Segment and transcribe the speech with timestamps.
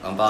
[0.00, 0.24] 乾杯。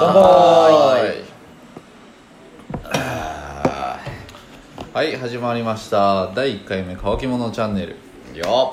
[4.91, 6.31] はい始まりました。
[6.33, 7.95] 第1回目乾き物チャンネル。
[8.35, 8.71] よ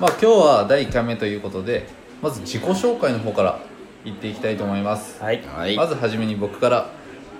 [0.00, 1.86] まあ今日は第1回目ということで
[2.20, 3.60] まず自己紹介の方から
[4.04, 5.40] 言っていきたいと思います、はい。
[5.46, 5.76] はい。
[5.76, 6.90] まずはじめに僕から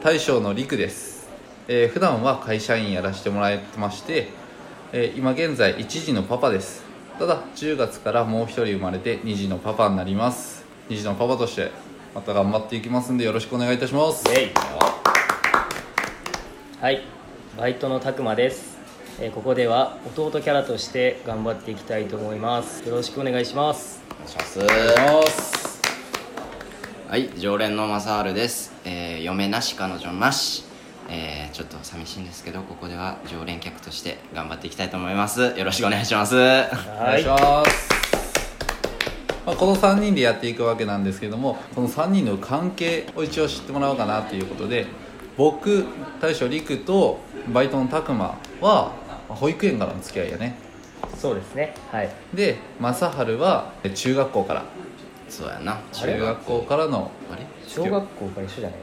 [0.02, 1.28] 大将のりくです、
[1.66, 4.28] えー普段は会社員やらせてもらってまして、
[4.92, 6.84] えー今現在1児のパパです。
[7.18, 11.70] ただ10月からもう1人生まれて2児のパパになります2児のパパとして
[12.14, 14.28] また頑張っていきますんでよろしくお願いいたします。
[14.30, 14.52] イェイ。
[16.80, 17.02] はい。
[17.58, 18.76] バイトのたくまです、
[19.20, 22.86] えーここでは弟キャラとして頑張っていきたいと思います。
[22.86, 24.02] よろしくお願いします。
[24.10, 24.58] お願いします。
[24.58, 25.80] お願いします。
[27.08, 27.30] はい。
[27.38, 30.64] 常連の正治です、えー嫁なし彼女なし。
[31.08, 35.40] えーちょっと寂しいんですけどここでは常連客として頑張っていきたいと思います。
[35.56, 36.34] よろしくお願いします。
[36.34, 36.66] お願
[36.98, 37.93] はいします、
[39.46, 44.86] まあ、この3人でやっていくわけなんですけどもこの3人の関係を一応知ってもらおうかなということで
[45.36, 45.84] 僕
[46.20, 47.18] 大将陸と
[47.52, 48.94] バイトの拓磨はま
[49.30, 50.56] あ保育園からの付き合いやね。
[51.18, 51.74] そうですね。
[51.90, 52.10] はい。
[52.34, 54.64] で正治はえ中学校から。
[55.28, 55.80] そうやな。
[55.92, 57.46] 中学校からのあれ？
[57.66, 58.78] 小学校から一緒じゃない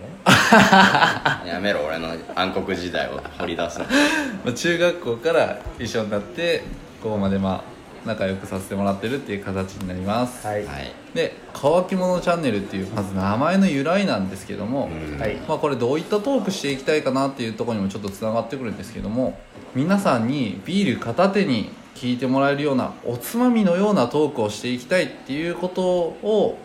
[1.45, 1.48] の？
[1.54, 3.86] やめろ俺の暗黒時代を掘り出すの。
[4.44, 6.64] まあ中学校から一緒になって
[7.02, 7.62] ここまでまあ
[8.06, 10.66] 仲良くさせてもらってるっていう形になります、はい。
[10.66, 10.92] はい。
[11.14, 15.36] で「乾き物チャンネル」っていうまず名前の由来なんですけども、うんはい。
[15.48, 19.38] まあ、これどういったトークしていきたいかなっていうところにもちょっとつながってくるんですけども
[19.76, 26.58] 皆さんにビール片手に聞いてもらえるようなおつまみのようなトークをしていきたいっていうことを、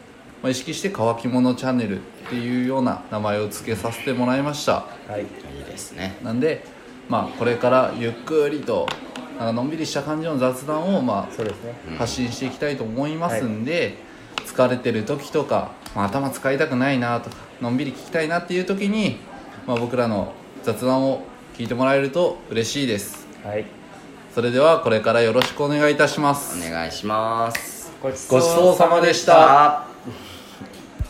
[0.42, 4.72] まあ、意識して「乾き物チャンネル」っていうような名前を付けさせてもらいました。
[5.08, 5.22] はい。
[5.22, 5.24] い
[5.60, 6.16] いですね。
[6.22, 6.64] なんで、
[7.08, 8.86] まあ、これからゆっくりと
[9.38, 11.74] なんかのんびりした感じの雑談を、まそうですね。
[11.98, 13.98] 発信していきたいと思いますんで、
[14.44, 19.18] 疲れてる時とか、まあ、頭使いたくないなとかのんびり聞きたいなっていう時に、
[19.66, 21.24] まあ、僕らの雑談を
[21.56, 23.26] 聞いてもらえると嬉しいです。
[23.44, 23.64] はい。
[24.34, 26.58] それではこれからよろしくお願いいたします。
[26.58, 27.92] お願いします。
[28.02, 29.86] ごちごちそうさまでした